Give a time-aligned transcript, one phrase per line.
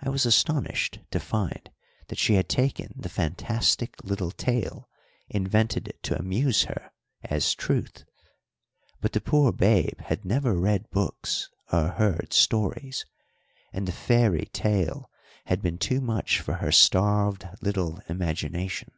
[0.00, 1.68] I was astonished to find
[2.06, 4.88] that she had taken the fantastic little tale
[5.28, 6.92] invented to amuse her
[7.24, 8.04] as truth;
[9.00, 13.04] but the poor babe had never read books or heard stories,
[13.72, 15.10] and the fairy tale
[15.46, 18.92] had been too much for her starved little imagination.